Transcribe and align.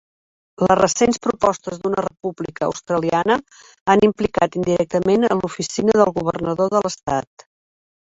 Les 0.61 0.77
recents 0.77 1.19
propostes 1.25 1.81
d'una 1.83 2.03
República 2.05 2.65
Australiana 2.71 3.35
han 3.95 4.01
implicat 4.07 4.57
indirectament 4.61 5.27
l'oficina 5.35 5.99
del 6.01 6.13
governador 6.17 6.73
de 6.77 6.83
l'estat. 6.87 7.47